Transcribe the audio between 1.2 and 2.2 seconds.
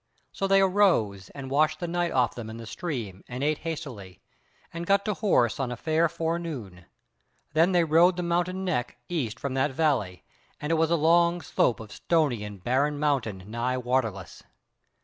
and washed the night